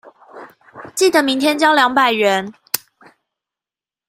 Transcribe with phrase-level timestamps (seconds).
[0.95, 2.51] 記得明天交兩百元